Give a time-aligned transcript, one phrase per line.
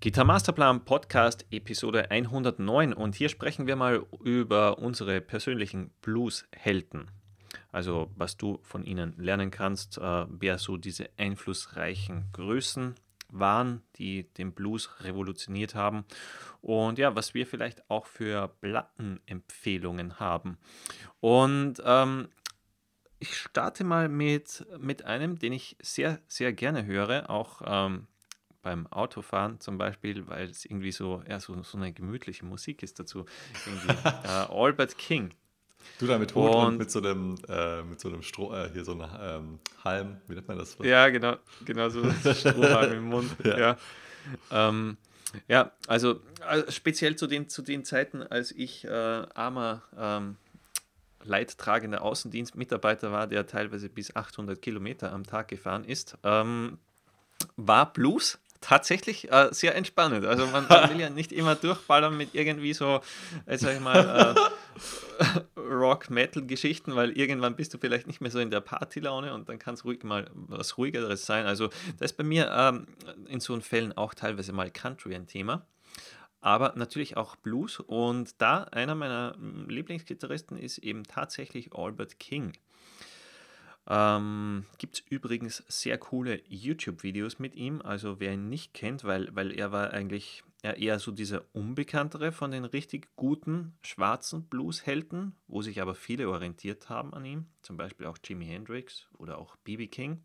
[0.00, 7.10] Gitarre Masterplan Podcast Episode 109 und hier sprechen wir mal über unsere persönlichen Blues-Helden.
[7.72, 12.94] Also was du von ihnen lernen kannst, äh, wer so diese einflussreichen Größen
[13.30, 16.04] waren, die den Blues revolutioniert haben
[16.60, 20.58] und ja, was wir vielleicht auch für Plattenempfehlungen haben.
[21.18, 22.28] Und ähm,
[23.18, 28.06] ich starte mal mit, mit einem, den ich sehr, sehr gerne höre, auch ähm,
[28.62, 32.98] beim Autofahren zum Beispiel, weil es irgendwie so, ja, so, so eine gemütliche Musik ist
[32.98, 33.24] dazu.
[34.24, 35.32] äh, Albert King.
[35.98, 38.70] Du da mit Hut und, und mit so einem, äh, mit so einem Stroh, äh,
[38.72, 40.76] hier so einem ähm, Halm, wie nennt man das?
[40.82, 42.02] Ja, genau, genau so
[42.34, 43.30] Strohhalm im Mund.
[43.44, 43.76] Ja, ja.
[44.50, 44.96] Ähm,
[45.46, 50.36] ja also, also, speziell zu den, zu den Zeiten, als ich äh, armer ähm,
[51.24, 56.78] leidtragender Außendienstmitarbeiter war, der teilweise bis 800 Kilometer am Tag gefahren ist, ähm,
[57.56, 60.24] war Blues tatsächlich äh, sehr entspannend.
[60.26, 63.00] Also man, man, will ja nicht immer durchballern mit irgendwie so,
[63.46, 68.50] äh, sag ich mal, äh, Rock-Metal-Geschichten, weil irgendwann bist du vielleicht nicht mehr so in
[68.50, 71.46] der Partylaune und dann kann es ruhig mal was ruhigeres sein.
[71.46, 72.86] Also da ist bei mir ähm,
[73.28, 75.66] in so Fällen auch teilweise mal Country ein Thema.
[76.40, 82.52] Aber natürlich auch Blues und da einer meiner Lieblingsgitarristen ist eben tatsächlich Albert King.
[83.90, 87.80] Ähm, Gibt es übrigens sehr coole YouTube-Videos mit ihm.
[87.80, 92.50] Also wer ihn nicht kennt, weil, weil er war eigentlich eher so dieser unbekanntere von
[92.50, 97.46] den richtig guten schwarzen Blues-Helden, wo sich aber viele orientiert haben an ihm.
[97.62, 99.86] Zum Beispiel auch Jimi Hendrix oder auch B.B.
[99.86, 100.24] King.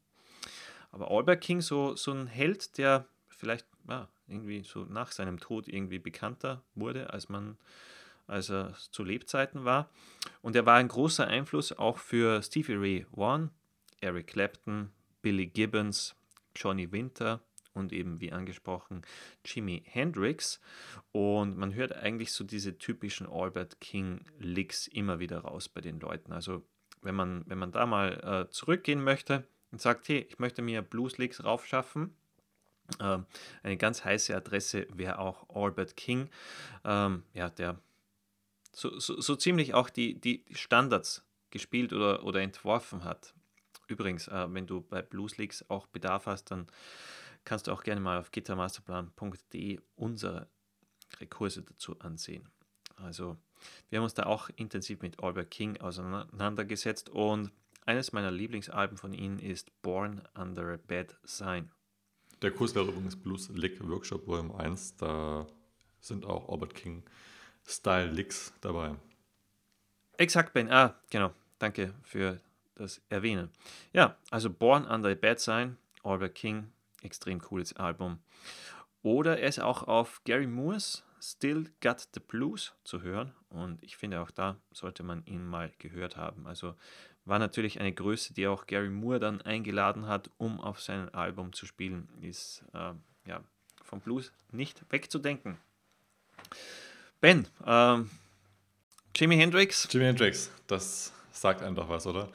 [0.91, 5.67] Aber Albert King, so, so ein Held, der vielleicht ja, irgendwie so nach seinem Tod
[5.67, 7.57] irgendwie bekannter wurde, als man
[8.27, 9.89] als er zu Lebzeiten war.
[10.41, 13.51] Und er war ein großer Einfluss auch für Stevie Ray Vaughan,
[14.01, 16.15] Eric Clapton, Billy Gibbons,
[16.55, 17.41] Johnny Winter
[17.73, 19.01] und eben wie angesprochen
[19.45, 20.59] Jimi Hendrix.
[21.11, 25.99] Und man hört eigentlich so diese typischen Albert King Licks immer wieder raus bei den
[25.99, 26.33] Leuten.
[26.33, 26.63] Also
[27.01, 30.81] wenn man, wenn man da mal äh, zurückgehen möchte und sagt, hey, ich möchte mir
[30.81, 32.15] Blues Licks raufschaffen,
[32.99, 33.25] ähm,
[33.63, 36.29] eine ganz heiße Adresse wäre auch Albert King.
[36.83, 37.79] Ähm, ja, der
[38.75, 43.33] so, so, so ziemlich auch die, die Standards gespielt oder, oder entworfen hat.
[43.87, 46.67] Übrigens, äh, wenn du bei Blues Leagues auch Bedarf hast, dann
[47.45, 50.47] kannst du auch gerne mal auf gitarmasterplan.de unsere
[51.29, 52.49] Kurse dazu ansehen.
[52.95, 53.37] Also
[53.89, 57.51] wir haben uns da auch intensiv mit Albert King auseinandergesetzt und
[57.85, 61.71] eines meiner Lieblingsalben von ihm ist Born Under a Bad Sign.
[62.41, 65.47] Der Kurs wäre übrigens Blues Lick Workshop Volume 1, da
[65.99, 67.03] sind auch Albert King
[67.65, 68.95] Style Licks dabei.
[70.17, 70.71] Exakt, Ben.
[70.71, 71.33] Ah, genau.
[71.59, 72.39] Danke für
[72.75, 73.49] das Erwähnen.
[73.93, 76.71] Ja, also Born Under a Bad Sign, Albert King,
[77.01, 78.19] extrem cooles Album.
[79.01, 83.95] Oder er ist auch auf Gary Moores Still Got the Blues zu hören und ich
[83.95, 86.47] finde auch da sollte man ihn mal gehört haben.
[86.47, 86.75] Also
[87.23, 91.53] war natürlich eine Größe, die auch Gary Moore dann eingeladen hat, um auf seinem Album
[91.53, 92.93] zu spielen, ist äh,
[93.25, 93.41] ja
[93.83, 95.57] vom Blues nicht wegzudenken.
[97.23, 98.09] Ben, ähm,
[99.15, 99.87] Jimi Hendrix.
[99.89, 102.27] Jimi Hendrix, das sagt einem doch was, oder?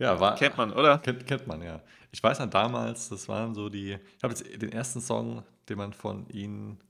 [0.00, 0.98] Ja, war, kennt man, oder?
[0.98, 1.80] Kennt, kennt man, ja.
[2.10, 3.92] Ich weiß noch damals, das waren so die.
[3.92, 6.80] Ich habe jetzt den ersten Song, den man von ihnen.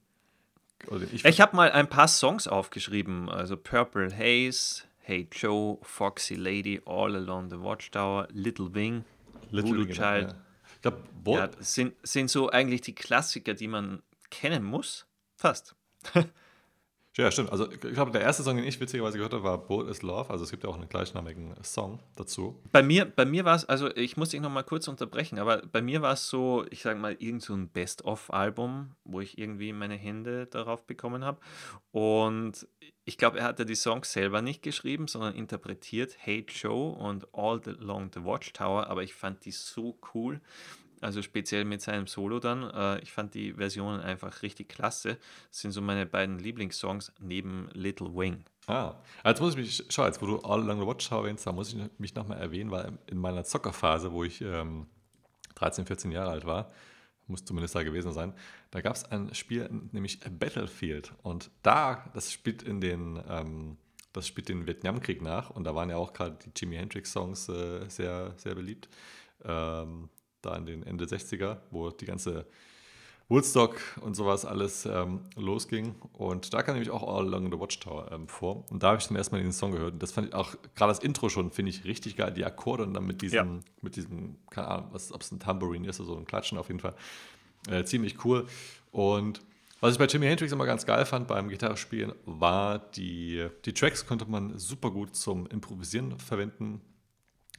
[1.12, 6.80] ich ich habe mal ein paar Songs aufgeschrieben, also Purple Haze, Hey Joe, Foxy Lady,
[6.86, 9.04] All Along the Watchtower, Little Wing,
[9.50, 10.30] Little Voodoo Wing, Child.
[10.30, 10.36] Ja.
[10.76, 15.04] Ich glaube, ja, sind, sind so eigentlich die Klassiker, die man kennen muss.
[15.36, 15.74] Fast.
[17.18, 17.52] Ja, stimmt.
[17.52, 20.30] Also ich glaube, der erste Song, den ich witzigerweise gehört habe, war Boat is Love.
[20.30, 22.58] Also es gibt ja auch einen gleichnamigen Song dazu.
[22.72, 25.82] Bei mir, bei mir war es, also ich muss dich nochmal kurz unterbrechen, aber bei
[25.82, 29.96] mir war es so, ich sage mal, irgend so ein Best-of-Album, wo ich irgendwie meine
[29.96, 31.38] Hände darauf bekommen habe.
[31.90, 32.66] Und
[33.04, 37.60] ich glaube, er hatte die Songs selber nicht geschrieben, sondern interpretiert Hate Show und All
[37.66, 40.40] Along the Watchtower, aber ich fand die so cool.
[41.02, 42.62] Also speziell mit seinem Solo dann.
[42.70, 45.18] Äh, ich fand die Versionen einfach richtig klasse.
[45.50, 48.44] Das sind so meine beiden Lieblingssongs neben Little Wing.
[48.68, 48.94] Ah,
[49.24, 51.74] jetzt muss ich mich, schau, jetzt wo du All Along the Watch erwähnst, da muss
[51.74, 54.86] ich mich nochmal erwähnen, weil in meiner Zockerphase, wo ich ähm,
[55.56, 56.70] 13, 14 Jahre alt war,
[57.26, 58.34] muss zumindest da gewesen sein,
[58.70, 61.12] da gab es ein Spiel, nämlich Battlefield.
[61.22, 63.78] Und da, das spielt in den, ähm,
[64.12, 67.88] das spielt den Vietnamkrieg nach und da waren ja auch gerade die Jimi Hendrix-Songs äh,
[67.88, 68.88] sehr, sehr beliebt.
[69.44, 70.08] Ähm,
[70.42, 72.46] da in den Ende 60er, wo die ganze
[73.28, 75.94] Woodstock und sowas alles ähm, losging.
[76.12, 78.64] Und da kam nämlich auch All Along the Watchtower ähm, vor.
[78.70, 79.94] Und da habe ich dann erstmal den Song gehört.
[79.94, 82.32] Und das fand ich auch, gerade das Intro schon, finde ich richtig geil.
[82.32, 83.60] Die Akkorde und dann mit diesem, ja.
[83.80, 86.80] mit diesem, keine Ahnung, ob es ein Tambourine ist oder so ein Klatschen auf jeden
[86.80, 86.94] Fall.
[87.68, 88.46] Äh, ziemlich cool.
[88.90, 89.40] Und
[89.80, 94.06] Was ich bei Jimi Hendrix immer ganz geil fand beim Gitarrespielen, war die, die Tracks
[94.06, 96.80] konnte man super gut zum Improvisieren verwenden.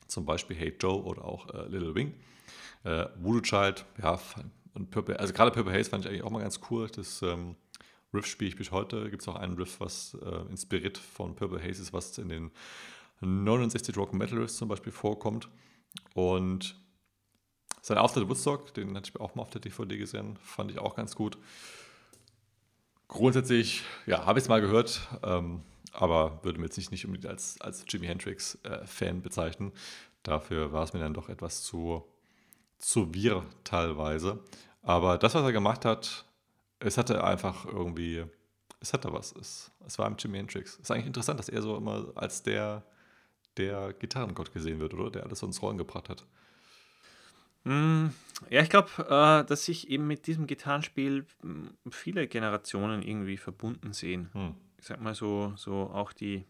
[0.07, 2.13] Zum Beispiel Hey Joe oder auch äh, Little Wing.
[2.83, 4.19] Äh, Voodoo Child, ja,
[4.73, 6.87] und Purple, also gerade Purple Haze fand ich eigentlich auch mal ganz cool.
[6.89, 7.55] Das ähm,
[8.13, 9.09] Riff spiele ich bis heute.
[9.09, 12.51] Gibt es auch einen Riff, was äh, inspiriert von Purple Haze ist, was in den
[13.21, 15.47] 69 Rock Metal Riffs zum Beispiel vorkommt.
[16.13, 16.75] Und
[17.81, 20.95] sein Auftritt Woodstock, den hatte ich auch mal auf der DVD gesehen, fand ich auch
[20.95, 21.37] ganz gut.
[23.07, 25.61] Grundsätzlich, ja, habe ich es mal gehört, ähm,
[25.93, 29.71] aber würde mir jetzt nicht, nicht unbedingt als, als Jimi Hendrix-Fan äh, bezeichnen.
[30.23, 32.03] Dafür war es mir dann doch etwas zu,
[32.79, 34.39] zu wirr teilweise.
[34.81, 36.25] Aber das, was er gemacht hat,
[36.79, 38.25] es hatte einfach irgendwie,
[38.79, 39.33] es hatte was.
[39.33, 40.73] Es, es war im Jimi Hendrix.
[40.73, 42.83] Es ist eigentlich interessant, dass er so immer als der,
[43.57, 45.11] der Gitarrengott gesehen wird, oder?
[45.11, 46.25] Der alles so ins Rollen gebracht hat.
[47.65, 48.07] Mm,
[48.49, 53.93] ja, ich glaube, äh, dass sich eben mit diesem Gitarrenspiel mm, viele Generationen irgendwie verbunden
[53.93, 54.29] sehen.
[54.33, 54.55] Hm.
[54.83, 56.45] Ich sag mal so, so auch die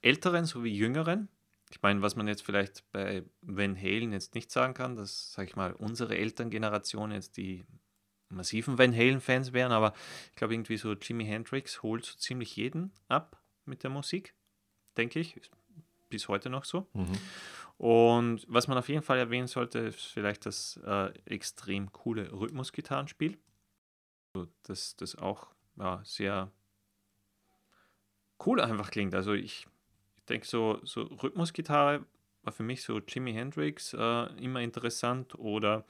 [0.00, 1.28] Älteren sowie Jüngeren.
[1.70, 5.48] Ich meine, was man jetzt vielleicht bei Van Halen jetzt nicht sagen kann, dass, sag
[5.48, 7.66] ich mal, unsere Elterngeneration jetzt die
[8.30, 9.92] massiven Van Halen-Fans wären, aber
[10.30, 14.34] ich glaube irgendwie so Jimi Hendrix holt so ziemlich jeden ab mit der Musik,
[14.96, 15.38] denke ich.
[16.08, 16.86] bis heute noch so.
[16.94, 17.18] Mhm.
[17.76, 23.36] Und was man auf jeden Fall erwähnen sollte, ist vielleicht das äh, extrem coole Rhythmusgitarrenspiel.
[24.62, 26.50] Das, das auch ja, sehr
[28.46, 29.14] cool einfach klingt.
[29.14, 29.66] Also ich,
[30.28, 32.04] denke, so, so Rhythmusgitarre
[32.42, 35.84] war für mich so Jimi Hendrix äh, immer interessant oder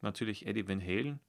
[0.00, 1.20] natürlich Eddie Van Halen.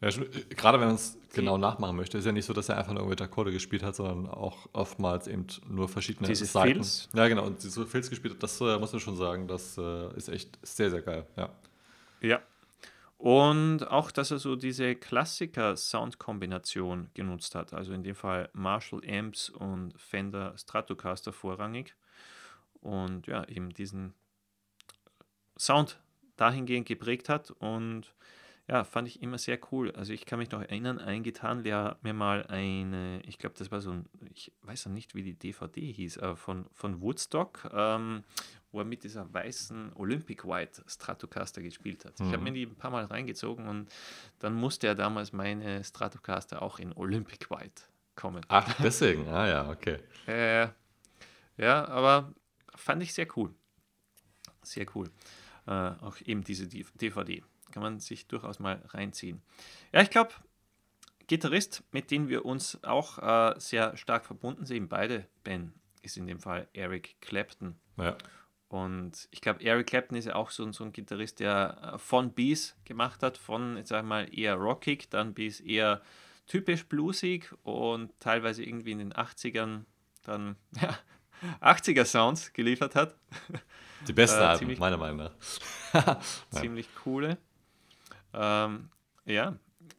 [0.00, 2.78] Ja, äh, gerade wenn man es genau nachmachen möchte, ist ja nicht so, dass er
[2.78, 6.74] einfach nur irgendwelche Akkorde gespielt hat, sondern auch oftmals eben nur verschiedene Diese Seiten.
[6.74, 7.08] Filz?
[7.14, 10.16] Ja, genau, und diese Filz gespielt hat, das äh, muss man schon sagen, das äh,
[10.16, 11.50] ist echt sehr, sehr geil, ja.
[12.20, 12.40] Ja.
[13.16, 19.50] Und auch, dass er so diese Klassiker-Sound-Kombination genutzt hat, also in dem Fall Marshall Amps
[19.50, 21.94] und Fender Stratocaster vorrangig.
[22.80, 24.14] Und ja, eben diesen
[25.58, 26.00] Sound
[26.36, 28.14] dahingehend geprägt hat und
[28.66, 29.92] ja, fand ich immer sehr cool.
[29.92, 33.82] Also ich kann mich noch erinnern, ein Gitarrenlehrer mir mal eine, ich glaube, das war
[33.82, 38.24] so ein, ich weiß noch nicht, wie die DVD hieß, aber von, von Woodstock, ähm,
[38.74, 42.18] wo er mit dieser weißen Olympic White Stratocaster gespielt hat.
[42.18, 42.26] Mhm.
[42.26, 43.88] Ich habe mir die ein paar Mal reingezogen und
[44.40, 47.82] dann musste er damals meine Stratocaster auch in Olympic White
[48.16, 48.44] kommen.
[48.48, 50.00] Ach, deswegen, ah ja, okay.
[50.26, 50.68] Äh,
[51.56, 52.34] ja, aber
[52.74, 53.54] fand ich sehr cool.
[54.62, 55.08] Sehr cool.
[55.66, 59.42] Äh, auch eben diese DVD kann man sich durchaus mal reinziehen.
[59.92, 60.32] Ja, ich glaube,
[61.26, 65.72] Gitarrist, mit dem wir uns auch äh, sehr stark verbunden sehen, beide Ben,
[66.02, 67.76] ist in dem Fall Eric Clapton.
[67.96, 68.16] Ja.
[68.74, 72.32] Und ich glaube, Eric Clapton ist ja auch so, so ein Gitarrist, der äh, von
[72.32, 76.02] Bees gemacht hat, von, jetzt sag ich mal, eher rockig, dann bis eher
[76.48, 79.84] typisch bluesig und teilweise irgendwie in den 80ern
[80.24, 80.98] dann, ja,
[81.60, 83.14] 80er Sounds geliefert hat.
[84.08, 85.30] Die besten äh, Alben, meiner Meinung
[85.92, 86.20] nach.
[86.50, 87.38] ziemlich coole.
[88.32, 88.88] Ähm,
[89.24, 89.56] ja,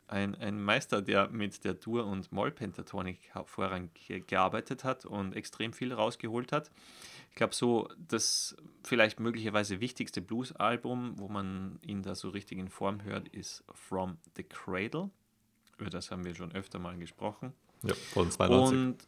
[0.09, 5.93] ein, ein Meister, der mit der Dur- und Moll-Pentatonik vorrangig gearbeitet hat und extrem viel
[5.93, 6.71] rausgeholt hat.
[7.35, 12.69] Ich glaube, so das vielleicht möglicherweise wichtigste Blues-Album, wo man ihn da so richtig in
[12.69, 15.09] Form hört, ist From the Cradle.
[15.77, 17.51] Über das haben wir schon öfter mal gesprochen.
[17.83, 18.77] Ja, von 92.
[18.77, 19.07] Und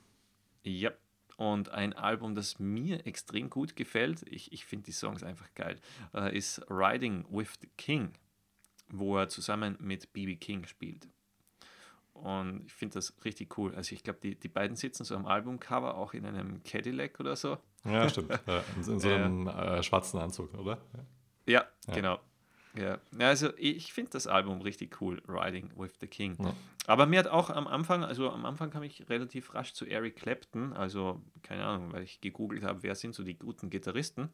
[0.63, 0.91] ja,
[1.37, 5.79] und ein Album, das mir extrem gut gefällt, ich, ich finde die Songs einfach geil,
[6.13, 8.11] äh, ist Riding with the King
[8.89, 11.07] wo er zusammen mit BB King spielt.
[12.17, 13.75] Und ich finde das richtig cool.
[13.75, 17.35] Also ich glaube, die, die beiden sitzen so am Albumcover auch in einem Cadillac oder
[17.35, 17.57] so.
[17.85, 18.31] Ja, stimmt.
[18.75, 20.79] in, in, so einem äh, schwarzen Anzug, oder?
[21.45, 21.93] Ja, ja.
[21.93, 22.19] genau.
[22.75, 22.99] Ja.
[23.19, 26.37] also ich finde das Album richtig cool, Riding with the King.
[26.39, 26.53] Ja.
[26.85, 30.17] Aber mir hat auch am Anfang, also am Anfang kam ich relativ rasch zu Eric
[30.17, 34.29] Clapton, also keine Ahnung, weil ich gegoogelt habe, wer sind so die guten Gitarristen.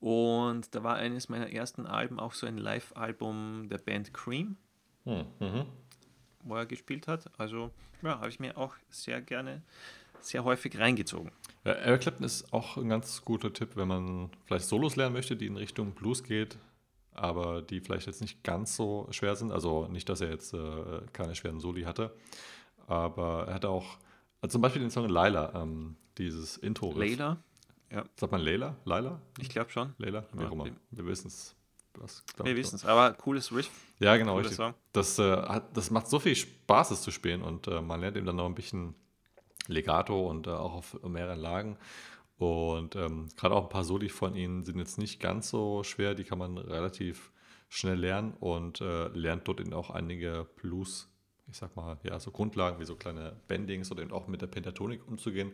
[0.00, 4.56] Und da war eines meiner ersten Alben auch so ein Live-Album der Band Cream,
[5.04, 5.66] hm, mhm.
[6.44, 7.30] Wo er gespielt hat.
[7.38, 7.70] Also
[8.02, 9.62] ja, habe ich mir auch sehr gerne,
[10.20, 11.30] sehr häufig reingezogen.
[11.64, 15.36] Ja, Eric Clapton ist auch ein ganz guter Tipp, wenn man vielleicht Solos lernen möchte,
[15.36, 16.58] die in Richtung Blues geht,
[17.12, 19.52] aber die vielleicht jetzt nicht ganz so schwer sind.
[19.52, 22.14] Also nicht, dass er jetzt äh, keine schweren Soli hatte,
[22.86, 23.98] aber er hatte auch
[24.44, 26.92] also zum Beispiel den Song Laila, ähm, dieses Intro.
[26.92, 27.38] Laila?
[27.90, 28.04] Ja.
[28.14, 28.76] Sagt man Leila?
[28.84, 29.18] Leila?
[29.40, 29.94] Ich glaube schon.
[29.96, 30.26] Leila?
[30.34, 30.66] Wie auch immer.
[30.90, 31.56] Wir wissen es.
[32.42, 33.70] Wir wissen es, aber cooles Riff.
[33.98, 34.40] Ja, genau.
[34.92, 38.16] Das, äh, hat, das macht so viel Spaß, es zu spielen und äh, man lernt
[38.16, 38.94] eben dann noch ein bisschen
[39.66, 41.78] Legato und äh, auch auf mehreren Lagen.
[42.36, 46.14] Und ähm, gerade auch ein paar Soli von ihnen sind jetzt nicht ganz so schwer,
[46.14, 47.30] die kann man relativ
[47.68, 51.08] schnell lernen und äh, lernt dort eben auch einige Blues
[51.50, 54.46] ich sag mal, ja, so Grundlagen wie so kleine Bendings oder eben auch mit der
[54.46, 55.52] Pentatonik umzugehen.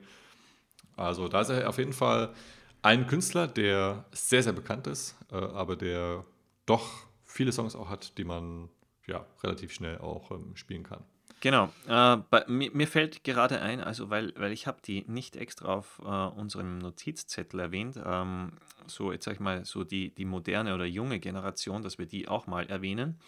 [0.96, 2.34] Also da ist er auf jeden Fall
[2.82, 6.24] ein Künstler, der sehr, sehr bekannt ist, äh, aber der
[6.66, 8.68] doch viele Songs auch hat, die man
[9.06, 11.04] ja relativ schnell auch ähm, spielen kann.
[11.40, 11.72] Genau.
[11.88, 15.74] Äh, bei, mir, mir, fällt gerade ein, also weil, weil ich habe die nicht extra
[15.74, 18.52] auf äh, unserem Notizzettel erwähnt, ähm,
[18.86, 22.28] so jetzt sag ich mal, so die, die moderne oder junge Generation, dass wir die
[22.28, 23.18] auch mal erwähnen.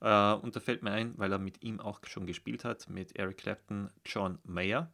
[0.00, 3.16] Äh, und da fällt mir ein, weil er mit ihm auch schon gespielt hat, mit
[3.16, 4.90] Eric Clapton, John Mayer.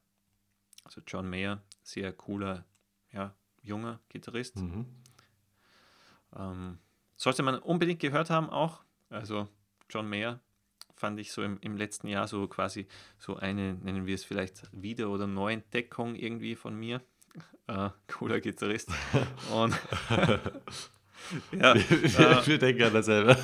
[0.84, 2.64] Also John Mayer, sehr cooler,
[3.12, 3.34] ja,
[3.66, 4.56] junger Gitarrist.
[4.56, 4.86] Mhm.
[6.36, 6.78] Ähm,
[7.16, 8.82] sollte man unbedingt gehört haben auch.
[9.10, 9.48] Also
[9.90, 10.40] John Mayer
[10.96, 12.86] fand ich so im, im letzten Jahr so quasi
[13.18, 17.00] so eine, nennen wir es vielleicht Wieder- oder Neuentdeckung irgendwie von mir.
[17.68, 18.90] Äh, cooler Gitarrist.
[19.52, 19.72] Und
[21.50, 23.36] ja, wir, äh, wir, denken an dasselbe.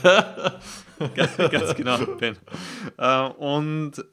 [1.16, 2.38] ganz, ganz genau, Ben.
[2.98, 4.04] Äh, und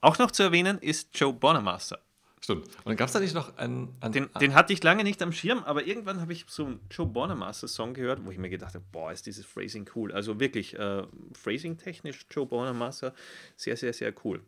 [0.00, 1.98] auch noch zu erwähnen ist Joe Bonamassa.
[2.40, 2.68] Stimmt.
[2.84, 3.96] Und gab es da nicht noch einen.
[4.00, 6.80] einen den, den, hatte ich lange nicht am Schirm, aber irgendwann habe ich so einen
[6.90, 10.12] Joe Bonamassa-Song gehört, wo ich mir gedacht habe: Boah, ist dieses Phrasing cool.
[10.12, 11.02] Also wirklich, äh,
[11.32, 13.12] Phrasing-technisch Joe Bonamassa
[13.56, 14.40] sehr, sehr, sehr cool.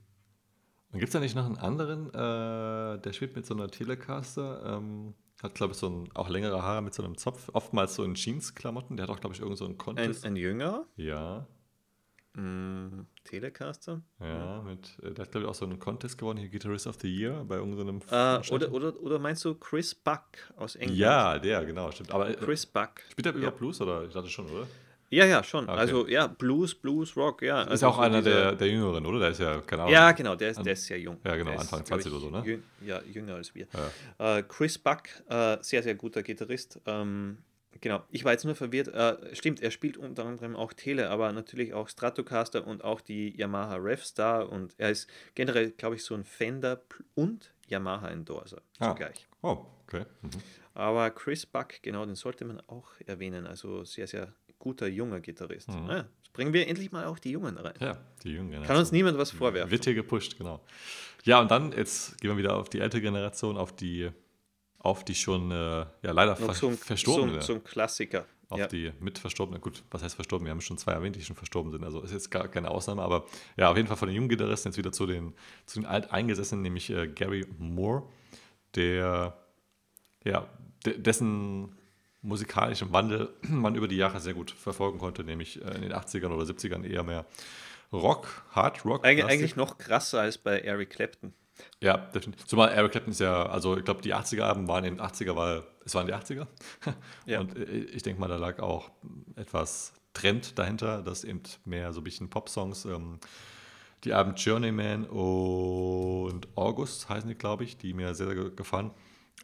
[0.92, 4.78] Und gibt es da nicht noch einen anderen, äh, der spielt mit so einer Telecaster?
[4.78, 8.04] Ähm, hat, glaube ich, so ein, auch längere Haare mit so einem Zopf, oftmals so
[8.04, 8.96] in Jeans-Klamotten.
[8.96, 10.24] Der hat auch, glaube ich, irgend so einen Contest.
[10.24, 10.84] Ein, ein Jünger?
[10.96, 11.46] Ja.
[12.34, 14.02] Mm, Telecaster?
[14.20, 16.96] Ja, mit, äh, der hat, glaube ich, auch so einen Contest gewonnen, hier Guitarist of
[17.00, 18.00] the Year, bei irgendeinem.
[18.10, 20.22] Uh, oder, oder, oder meinst du Chris Buck
[20.56, 20.98] aus England?
[20.98, 22.12] Ja, der, genau, stimmt.
[22.12, 23.00] Aber, äh, Chris Buck.
[23.10, 23.58] Spielt er überhaupt ja.
[23.58, 24.04] Blues oder?
[24.04, 24.66] Ich dachte schon, oder?
[25.10, 25.68] Ja, ja, schon.
[25.68, 25.76] Okay.
[25.78, 27.62] Also ja, Blues, Blues, Rock, ja.
[27.62, 29.18] Ist also auch so einer der, der Jüngeren, oder?
[29.18, 29.92] Der ist ja, keine Ahnung.
[29.92, 31.18] Ja, genau, der ist, der ist sehr jung.
[31.24, 32.42] Ja, genau, Anfang 20 oder so, ne?
[32.44, 33.66] Jüng, ja, jünger als wir.
[34.18, 34.38] Ja.
[34.38, 36.80] Äh, Chris Buck, äh, sehr, sehr guter Gitarrist.
[36.86, 37.38] Ähm,
[37.80, 38.88] genau, ich war jetzt nur verwirrt.
[38.88, 43.36] Äh, stimmt, er spielt unter anderem auch Tele, aber natürlich auch Stratocaster und auch die
[43.36, 46.82] Yamaha Revstar und er ist generell, glaube ich, so ein Fender
[47.14, 48.90] und Yamaha Endorser ah.
[48.90, 49.26] zugleich.
[49.42, 50.04] Oh, okay.
[50.22, 50.30] Mhm.
[50.74, 53.46] Aber Chris Buck, genau, den sollte man auch erwähnen.
[53.46, 55.68] Also sehr, sehr guter junger Gitarrist.
[55.68, 55.88] Mhm.
[55.88, 57.74] Ja, jetzt bringen wir endlich mal auch die Jungen rein.
[57.80, 58.62] Ja, die Jungen.
[58.62, 59.70] Kann uns niemand was vorwerfen.
[59.70, 60.60] Wird hier gepusht, genau.
[61.24, 64.10] Ja, und dann, jetzt gehen wir wieder auf die ältere Generation, auf die,
[64.80, 67.42] auf die schon äh, ja, leider ver ein, verstorbene.
[67.42, 68.26] So, ein Klassiker.
[68.48, 68.66] Auf ja.
[68.66, 70.44] die mitverstorbene, gut, was heißt verstorben?
[70.44, 73.00] Wir haben schon zwei erwähnt, die schon verstorben sind, also ist jetzt gar keine Ausnahme,
[73.00, 75.34] aber ja, auf jeden Fall von den jungen Gitarristen jetzt wieder zu den,
[75.66, 78.02] zu den alteingesessenen, nämlich äh, Gary Moore,
[78.74, 79.36] der,
[80.24, 80.48] ja,
[80.84, 81.76] dessen
[82.22, 86.32] musikalischen Wandel man über die Jahre sehr gut verfolgen konnte, nämlich äh, in den 80ern
[86.32, 87.26] oder 70ern eher mehr
[87.92, 89.04] Rock, Hard Rock.
[89.04, 91.34] Eig eigentlich noch krasser als bei Eric Clapton.
[91.80, 92.46] Ja, definitiv.
[92.46, 95.62] Zumal Eric Clapton ist ja, also ich glaube, die 80er-Alben waren in den 80er, weil
[95.84, 96.46] es waren die 80er.
[97.26, 97.40] ja.
[97.40, 98.90] Und äh, ich denke mal, da lag auch
[99.36, 103.18] etwas Trend dahinter, dass eben mehr so ein bisschen Pop-Songs, ähm,
[104.04, 108.92] die Alben Journeyman und August heißen die, glaube ich, die mir sehr, sehr gefallen.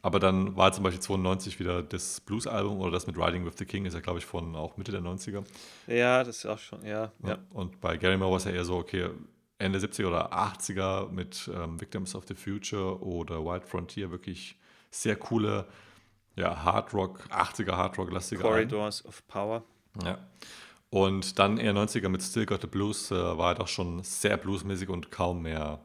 [0.02, 3.64] Aber dann war zum Beispiel 92 wieder das Blues-Album oder das mit Riding with the
[3.64, 5.44] King, ist ja, glaube ich, von auch Mitte der 90er.
[5.86, 7.12] Ja, das ist auch schon, ja.
[7.26, 7.38] ja.
[7.50, 9.10] Und bei Gary Moore war es ja eher so, okay,
[9.58, 14.58] Ende 70er oder 80er mit ähm, Victims of the Future oder Wild Frontier wirklich
[14.90, 15.66] sehr coole,
[16.36, 19.08] ja, Hard Rock, 80er Hard Rock-lastige Corridors Alben.
[19.08, 19.64] of Power.
[20.04, 20.18] Ja.
[20.90, 24.88] Und dann eher 90er mit Still Got the Blues äh, war doch schon sehr bluesmäßig
[24.88, 25.80] und kaum mehr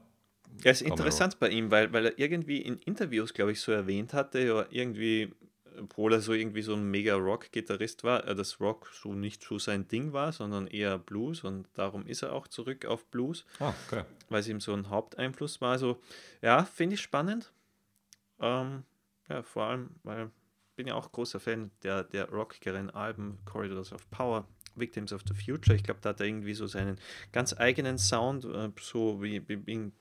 [0.63, 4.13] ja, ist interessant bei ihm, weil, weil er irgendwie in Interviews, glaube ich, so erwähnt
[4.13, 5.33] hatte, ja, irgendwie,
[5.79, 9.59] obwohl er so irgendwie so ein mega Rock-Gitarrist war, äh, dass Rock so nicht so
[9.59, 13.73] sein Ding war, sondern eher Blues und darum ist er auch zurück auf Blues, ah,
[13.87, 14.03] okay.
[14.29, 15.71] weil es ihm so ein Haupteinfluss war.
[15.71, 15.99] Also,
[16.41, 17.51] ja, finde ich spannend.
[18.39, 18.83] Ähm,
[19.29, 23.93] ja, vor allem, weil ich bin ja auch großer Fan der, der rockigeren Alben, Corridors
[23.93, 25.75] of Power, Victims of the Future.
[25.75, 26.97] Ich glaube, da hat er irgendwie so seinen
[27.31, 29.91] ganz eigenen Sound, äh, so wie, wie,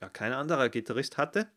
[0.00, 1.48] ja, kein anderer Gitarrist hatte.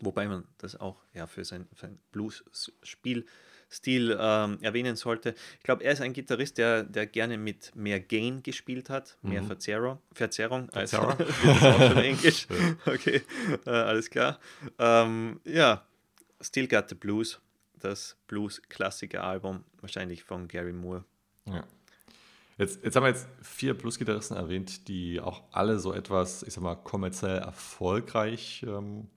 [0.00, 5.34] Wobei man das auch ja, für sein, sein Blues-Spielstil ähm, erwähnen sollte.
[5.58, 9.42] Ich glaube, er ist ein Gitarrist, der, der gerne mit mehr Gain gespielt hat, mehr
[9.42, 9.46] mhm.
[9.46, 11.18] Verzerrung, Verzerrung, Verzerrung.
[11.18, 12.46] Also, Englisch.
[12.86, 13.22] Okay,
[13.66, 14.38] äh, alles klar.
[14.78, 15.86] Ähm, ja,
[16.40, 17.40] Still Got the Blues,
[17.78, 21.04] das Blues-Klassiker-Album, wahrscheinlich von Gary Moore.
[21.46, 21.64] Ja.
[22.56, 26.62] Jetzt, jetzt haben wir jetzt vier Blues-Gitarristen erwähnt, die auch alle so etwas, ich sag
[26.62, 29.08] mal, kommerziell erfolgreich ähm,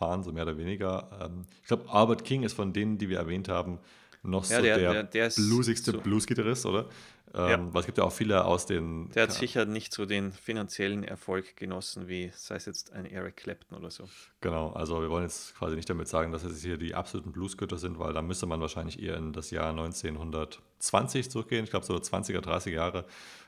[0.00, 1.08] fahren, so mehr oder weniger.
[1.20, 3.78] Ähm, ich glaube, Albert King ist von denen, die wir erwähnt haben,
[4.22, 6.86] noch ja, so der, der, der bluesigste so Blues-Gitarrist, oder?
[7.32, 7.74] Ähm, ja.
[7.74, 9.08] Weil es gibt ja auch viele aus den.
[9.10, 13.36] Der hat sicher nicht so den finanziellen Erfolg genossen, wie sei es jetzt ein Eric
[13.36, 14.08] Clapton oder so.
[14.40, 17.78] Genau, also wir wollen jetzt quasi nicht damit sagen, dass es hier die absoluten Bluesgötter
[17.78, 21.64] sind, weil da müsste man wahrscheinlich eher in das Jahr 1920 zurückgehen.
[21.64, 23.04] Ich glaube, so 20er, 30er Jahre.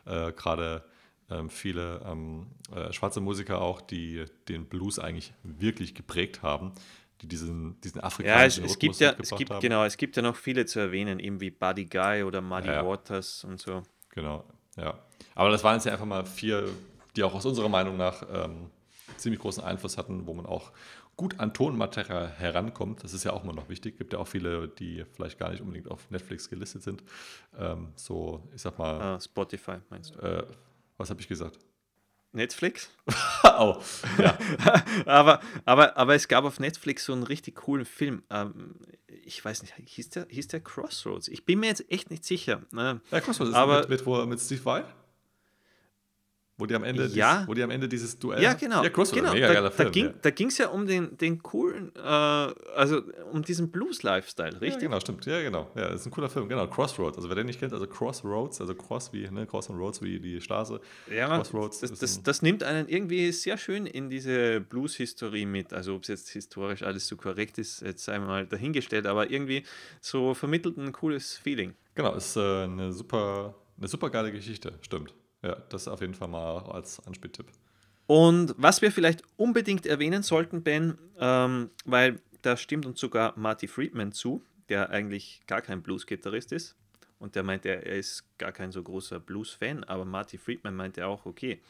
[0.06, 0.84] Äh, Gerade
[1.48, 6.72] viele ähm, äh, schwarze Musiker auch, die den Blues eigentlich wirklich geprägt haben,
[7.22, 9.60] die diesen, diesen Ja, es, afrikanischen es gibt ja, es gibt, haben.
[9.60, 12.74] genau, es gibt ja noch viele zu erwähnen, eben wie Buddy Guy oder Muddy Ja,
[12.74, 12.86] ja.
[12.86, 13.82] Waters und so.
[14.10, 14.44] Genau,
[14.76, 14.98] ja.
[15.34, 16.68] Aber das waren jetzt ja einfach mal vier,
[17.16, 18.70] die auch aus unserer Meinung nach ähm,
[19.16, 20.72] ziemlich großen Einfluss hatten, wo man auch
[21.16, 23.04] gut an Tonmaterial herankommt.
[23.04, 23.98] Das ist ja auch immer noch wichtig.
[23.98, 27.02] Gibt ja auch viele, die vielleicht gar nicht unbedingt auf Netflix gelistet sind.
[27.56, 30.18] Ähm, so, ich sag mal, Ah, Spotify meinst du?
[30.20, 30.44] äh,
[30.96, 31.58] was habe ich gesagt?
[32.32, 32.90] Netflix?
[33.44, 33.76] oh,
[34.18, 34.38] ja.
[35.06, 38.22] aber, aber, aber es gab auf Netflix so einen richtig coolen Film.
[38.30, 41.28] Ähm, ich weiß nicht, hieß der, hieß der Crossroads?
[41.28, 42.62] Ich bin mir jetzt echt nicht sicher.
[42.72, 43.00] Ne?
[43.10, 44.84] Ja, Crossroads ist Aber- mit, mit, wo, mit Steve Vai?
[46.62, 47.38] Wo die am Ende, Ja.
[47.40, 48.84] dies, wo die am Ende dieses Duell Ja, genau.
[48.84, 49.32] Ja, Crossroads, genau.
[49.32, 49.90] mega da, Film.
[49.90, 50.14] ging ja.
[50.22, 53.02] da ging es ja um den, den coolen, äh, also
[53.32, 54.82] um diesen Blues-Lifestyle, Ja, richtig?
[54.82, 55.26] genau, stimmt.
[55.26, 55.68] Ja, genau.
[55.74, 56.48] Ja, das ist ein cooler Film.
[56.48, 57.16] Genau, Crossroads.
[57.16, 60.20] Also wer den nicht kennt, also Crossroads, also Cross wie, ne, Cross und Roads wie
[60.20, 60.80] die Straße.
[61.12, 65.72] Ja, Crossroads das, das, das nimmt einen irgendwie sehr schön in diese Blues-Historie mit.
[65.72, 69.64] Also ob es jetzt historisch alles so korrekt ist, jetzt einmal dahingestellt, aber irgendwie
[70.00, 71.74] so vermittelt ein cooles Feeling.
[71.96, 75.12] Genau, ist äh, eine super, eine super geile Geschichte, stimmt.
[75.42, 77.46] Ja, das auf jeden Fall mal als Anspieltipp.
[78.06, 83.68] Und was wir vielleicht unbedingt erwähnen sollten, Ben, ähm, weil da stimmt uns sogar Marty
[83.68, 86.76] Friedman zu, der eigentlich gar kein Blues-Gitarrist ist.
[87.18, 91.24] Und der meinte, er ist gar kein so großer Blues-Fan, aber Marty Friedman meinte auch,
[91.24, 91.60] okay,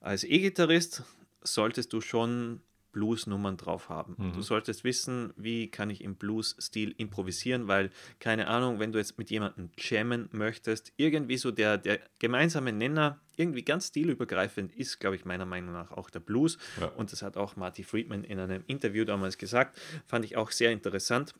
[0.00, 1.02] als E-Gitarrist
[1.42, 4.16] solltest du schon Blues-Nummern drauf haben.
[4.34, 9.18] Du solltest wissen, wie kann ich im Blues-Stil improvisieren, weil, keine Ahnung, wenn du jetzt
[9.18, 15.16] mit jemandem jammen möchtest, irgendwie so der, der gemeinsame Nenner, irgendwie ganz stilübergreifend ist, glaube
[15.16, 16.58] ich, meiner Meinung nach auch der Blues.
[16.80, 16.88] Ja.
[16.88, 19.78] Und das hat auch Marty Friedman in einem Interview damals gesagt.
[20.06, 21.34] Fand ich auch sehr interessant.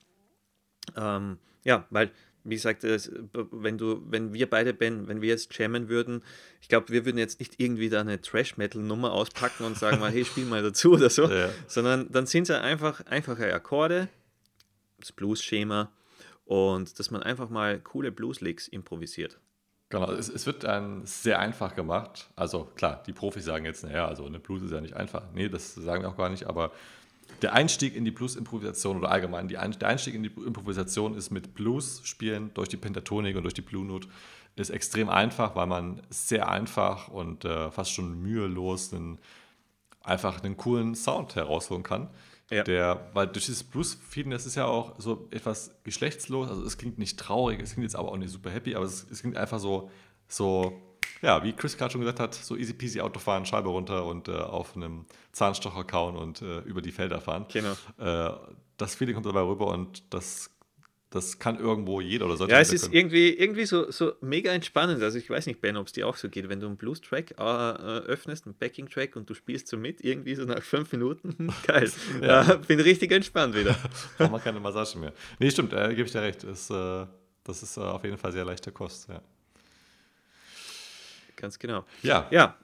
[0.97, 2.11] Ähm, ja, weil,
[2.45, 6.23] wie gesagt, es, wenn du, wenn wir beide, Ben, wenn wir jetzt jammen würden,
[6.61, 10.25] ich glaube, wir würden jetzt nicht irgendwie da eine Trash-Metal-Nummer auspacken und sagen mal, hey,
[10.25, 11.51] spiel mal dazu oder so, Ja.
[11.67, 14.09] sondern dann sind es ja einfach einfache Akkorde,
[14.99, 15.91] das Blues-Schema
[16.45, 19.39] und dass man einfach mal coole Blues-Licks improvisiert.
[19.91, 22.31] Genau, es, es wird dann sehr einfach gemacht.
[22.37, 25.25] Also klar, die Profis sagen jetzt, naja, also eine Blues ist ja nicht einfach.
[25.35, 26.71] Nee, das sagen wir auch gar nicht, aber
[27.43, 31.31] der Einstieg in die Blues-Improvisation oder allgemein die Ein der Einstieg in die Improvisation ist
[31.31, 34.09] mit Blues spielen durch die Pentatonik und durch die Blue Note
[34.57, 39.19] ist extrem einfach, weil man sehr einfach und äh, fast schon mühelos einen,
[40.03, 42.11] einfach einen coolen Sound herausholen kann.
[42.51, 42.65] Ja.
[42.65, 46.99] Der, weil durch dieses Blues-Feeden, das ist ja auch so etwas geschlechtslos, also es klingt
[46.99, 49.61] nicht traurig, es klingt jetzt aber auch nicht super happy, aber es, es klingt einfach
[49.61, 49.89] so,
[50.27, 50.83] so,
[51.23, 54.33] ja, wie Chris gerade schon gesagt hat, so easy peasy Autofahren, Scheibe runter und äh,
[54.33, 57.47] auf einem Zahnstocher kauen und äh, über die Felder fahren.
[57.53, 57.73] Genau.
[57.99, 58.33] Äh,
[58.77, 60.51] das Feeling kommt dabei rüber und das,
[61.11, 62.95] das kann irgendwo jeder oder sollte Ja, es ist können.
[62.95, 65.03] irgendwie, irgendwie so, so mega entspannend.
[65.03, 67.35] Also ich weiß nicht, Ben, ob es dir auch so geht, wenn du einen Blues-Track
[67.39, 71.53] äh, äh, öffnest, einen Backing-Track und du spielst so mit, irgendwie so nach fünf Minuten.
[71.67, 71.91] Geil.
[72.23, 72.55] Ja.
[72.55, 73.77] Bin richtig entspannt wieder.
[74.19, 75.13] Braucht man keine Massage mehr.
[75.39, 76.45] Nee, stimmt, äh, gebe ich dir recht.
[76.45, 79.09] Ist, das ist auf jeden Fall sehr leichte Kost.
[79.09, 79.21] Ja.
[81.41, 81.85] Ganz genau.
[82.03, 82.57] ja, Ja,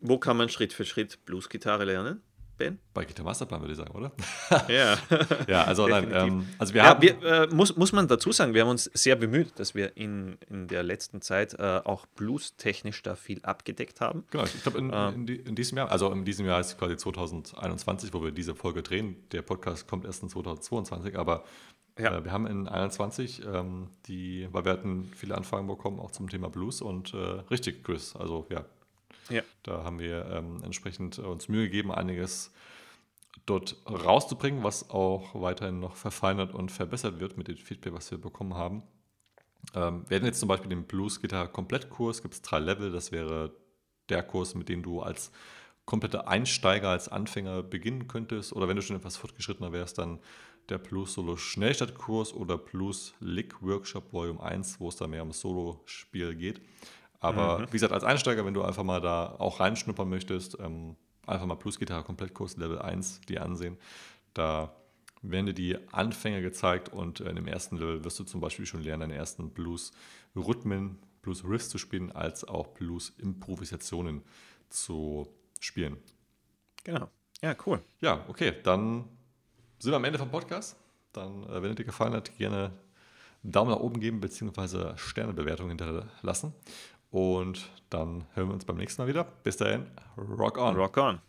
[0.00, 2.22] wo kann man Schritt für Schritt Blues-Gitarre lernen,
[2.56, 2.78] Ben?
[2.94, 4.12] bei Gitter Masterplan würde ich sagen, oder?
[4.68, 4.96] Ja.
[5.48, 7.02] ja, also nein, ähm, also wir ja, haben.
[7.02, 10.38] wir, äh, muss, muss man dazu sagen, wir haben uns sehr bemüht, dass wir in,
[10.48, 14.24] in der letzten Zeit äh, auch blues-technisch da viel abgedeckt haben.
[14.30, 15.14] Genau, ich glaube, in, Ähm.
[15.14, 18.82] in, in diesem Jahr, also in diesem Jahr ist quasi 2021, wo wir diese Folge
[18.82, 19.16] drehen.
[19.32, 21.44] Der Podcast kommt erst in 2022, aber
[21.98, 22.16] Ja.
[22.16, 26.28] äh, wir haben in 21 ähm, die, weil wir hatten viele Anfragen bekommen, auch zum
[26.28, 27.16] Thema Blues und äh,
[27.50, 28.14] richtig, Chris.
[28.16, 28.64] Also ja,
[29.28, 29.42] Ja.
[29.62, 32.52] da haben wir ähm, entsprechend äh, uns Mühe gegeben, einiges
[33.46, 38.18] dort rauszubringen, was auch weiterhin noch verfeinert und verbessert wird mit dem Feedback, was wir
[38.18, 38.82] bekommen haben.
[39.74, 43.52] Ähm, wir hätten jetzt zum Beispiel den Blues-Gitarre-Komplettkurs, gibt es drei Level, das wäre
[44.08, 45.30] der Kurs, mit dem du als
[45.84, 48.52] kompletter Einsteiger, als Anfänger beginnen könntest.
[48.52, 50.18] Oder wenn du schon etwas fortgeschrittener wärst, dann
[50.68, 56.62] der Blues-Solo-Schnellstartkurs oder Blues-Lick-Workshop Volume 1, wo es dann mehr ums Solo-Spiel geht.
[57.24, 61.46] Aber wie gesagt, als Einsteiger, wenn du einfach mal da auch reinschnuppern möchtest, ähm, einfach
[61.46, 63.78] mal Blues-Gitarre-Komplettkurs Level 1 dir ansehen.
[64.34, 64.74] Da
[65.22, 68.66] werden dir die Anfänge gezeigt und äh, in dem ersten Level wirst du zum Beispiel
[68.66, 74.22] schon lernen, deine ersten Blues-Rhythmen, Blues-Riffs zu spielen, als auch Blues-Improvisationen
[74.68, 75.28] zu
[75.60, 75.96] spielen.
[76.84, 77.08] Genau.
[77.42, 77.80] Ja, cool.
[78.00, 79.04] Ja, okay, dann
[79.78, 80.76] sind wir am Ende vom Podcast.
[81.12, 82.72] Dann, äh, wenn es dir gefallen hat, gerne
[83.42, 84.96] einen Daumen nach oben geben bzw.
[84.96, 86.54] Sternebewertung hinterlassen.
[87.14, 89.22] Und dann hören wir uns beim nächsten Mal wieder.
[89.44, 89.86] Bis dahin,
[90.18, 90.74] rock on.
[90.74, 91.20] Rock on.